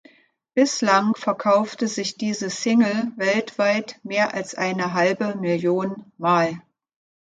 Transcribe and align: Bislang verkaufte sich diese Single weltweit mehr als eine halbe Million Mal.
Bislang 0.55 1.13
verkaufte 1.13 1.87
sich 1.87 2.17
diese 2.17 2.49
Single 2.49 3.11
weltweit 3.17 3.99
mehr 4.01 4.33
als 4.33 4.55
eine 4.55 4.93
halbe 4.93 5.35
Million 5.35 6.11
Mal. 6.17 6.59